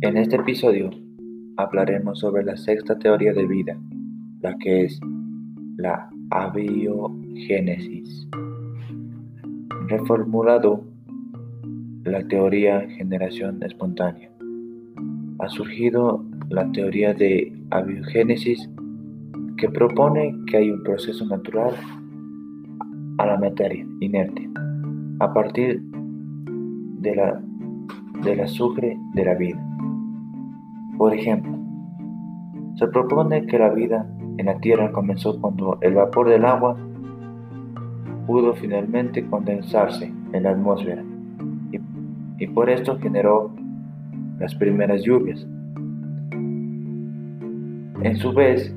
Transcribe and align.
En 0.00 0.16
este 0.16 0.36
episodio 0.36 0.90
hablaremos 1.56 2.20
sobre 2.20 2.44
la 2.44 2.56
sexta 2.56 2.96
teoría 3.00 3.32
de 3.32 3.48
vida, 3.48 3.76
la 4.42 4.56
que 4.58 4.84
es 4.84 5.00
la 5.76 6.08
abiogénesis. 6.30 8.28
Reformulado 9.88 10.84
la 12.04 12.22
teoría 12.28 12.88
generación 12.90 13.60
espontánea. 13.64 14.30
Ha 15.40 15.48
surgido 15.48 16.24
la 16.48 16.70
teoría 16.70 17.12
de 17.12 17.52
abiogénesis 17.70 18.70
que 19.56 19.68
propone 19.68 20.32
que 20.46 20.58
hay 20.58 20.70
un 20.70 20.84
proceso 20.84 21.26
natural 21.26 21.74
a 23.18 23.26
la 23.26 23.36
materia 23.36 23.84
inerte 23.98 24.48
a 25.18 25.34
partir 25.34 25.82
de 27.00 27.16
la, 27.16 27.42
del 28.22 28.40
azufre 28.42 28.96
de 29.14 29.24
la 29.24 29.34
vida. 29.34 29.67
Por 30.98 31.14
ejemplo, 31.14 31.56
se 32.74 32.88
propone 32.88 33.46
que 33.46 33.58
la 33.58 33.70
vida 33.70 34.04
en 34.36 34.46
la 34.46 34.58
Tierra 34.58 34.90
comenzó 34.90 35.40
cuando 35.40 35.78
el 35.80 35.94
vapor 35.94 36.28
del 36.28 36.44
agua 36.44 36.76
pudo 38.26 38.52
finalmente 38.54 39.24
condensarse 39.26 40.12
en 40.32 40.42
la 40.42 40.50
atmósfera 40.50 41.02
y, 41.70 41.78
y 42.44 42.46
por 42.48 42.68
esto 42.68 42.98
generó 42.98 43.52
las 44.40 44.54
primeras 44.56 45.02
lluvias. 45.02 45.46
En 48.02 48.16
su 48.16 48.32
vez, 48.32 48.74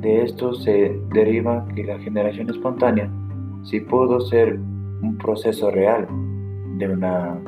de 0.00 0.22
esto 0.22 0.52
se 0.52 1.00
deriva 1.14 1.66
que 1.74 1.82
la 1.82 1.98
generación 1.98 2.50
espontánea 2.50 3.10
sí 3.62 3.80
pudo 3.80 4.20
ser 4.20 4.58
un 5.02 5.16
proceso 5.18 5.70
real 5.70 6.06
de 6.78 6.88
una 6.88 7.40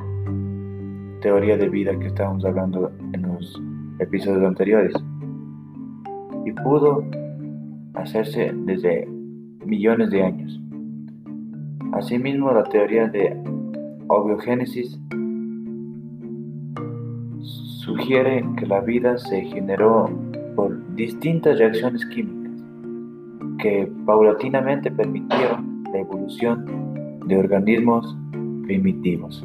teoría 1.20 1.56
de 1.56 1.68
vida 1.68 1.98
que 1.98 2.06
estábamos 2.06 2.44
hablando 2.44 2.90
en 3.12 3.22
los 3.22 3.60
episodios 3.98 4.44
anteriores. 4.44 4.92
Y 6.44 6.52
pudo 6.52 7.04
hacerse 7.94 8.52
desde 8.54 9.06
millones 9.64 10.10
de 10.10 10.22
años. 10.22 10.60
Asimismo, 11.92 12.52
la 12.52 12.64
teoría 12.64 13.08
de 13.08 13.36
obiogénesis 14.08 14.98
sugiere 17.40 18.44
que 18.56 18.66
la 18.66 18.80
vida 18.80 19.16
se 19.18 19.42
generó 19.42 20.10
por 20.54 20.94
distintas 20.94 21.58
reacciones 21.58 22.04
químicas 22.06 22.36
que 23.58 23.90
paulatinamente 24.04 24.90
permitieron 24.90 25.84
la 25.92 26.00
evolución 26.00 27.20
de 27.26 27.38
organismos 27.38 28.16
primitivos. 28.66 29.44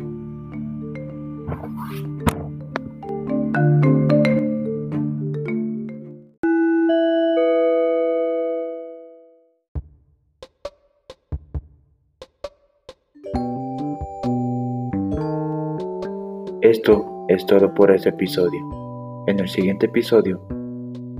Esto 16.61 17.25
es 17.27 17.45
todo 17.47 17.73
por 17.73 17.91
este 17.91 18.09
episodio. 18.09 19.25
En 19.27 19.39
el 19.39 19.49
siguiente 19.49 19.87
episodio 19.87 20.39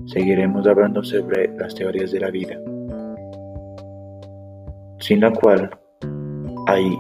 seguiremos 0.06 0.66
hablando 0.66 1.04
sobre 1.04 1.54
las 1.58 1.76
teorías 1.76 2.12
de 2.12 2.20
la 2.22 2.32
vida, 2.32 2.58
sin 5.00 5.20
la 5.20 5.34
cual 5.34 5.70
hay 6.68 6.98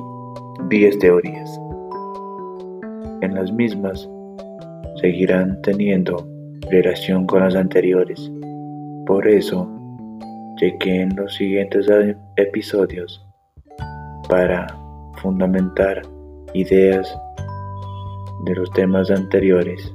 10 0.69 0.99
teorías. 0.99 1.70
En 3.21 3.35
las 3.35 3.51
mismas 3.51 4.09
seguirán 4.99 5.61
teniendo 5.61 6.27
relación 6.69 7.25
con 7.27 7.41
las 7.41 7.55
anteriores. 7.55 8.31
Por 9.05 9.27
eso, 9.27 9.69
chequen 10.57 11.15
los 11.15 11.35
siguientes 11.35 11.87
episodios 12.37 13.23
para 14.29 14.67
fundamentar 15.21 16.01
ideas 16.53 17.15
de 18.45 18.55
los 18.55 18.71
temas 18.71 19.11
anteriores. 19.11 19.93